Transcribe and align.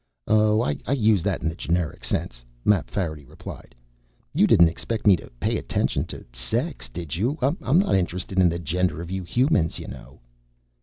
"Oh, 0.27 0.61
I 0.61 0.77
used 0.93 1.23
that 1.25 1.43
in 1.43 1.47
the 1.47 1.53
generic 1.53 2.03
sense," 2.03 2.43
Mapfarity 2.65 3.23
replied. 3.23 3.75
"You 4.33 4.47
didn't 4.47 4.67
expect 4.69 5.05
me 5.05 5.15
to 5.17 5.29
pay 5.39 5.51
any 5.51 5.59
attention 5.59 6.05
to 6.05 6.25
sex, 6.33 6.89
did 6.89 7.15
you? 7.15 7.37
I'm 7.39 7.77
not 7.77 7.93
interested 7.93 8.39
in 8.39 8.49
the 8.49 8.57
gender 8.57 8.99
of 9.03 9.11
you 9.11 9.21
Humans, 9.21 9.77
you 9.77 9.87
know." 9.89 10.19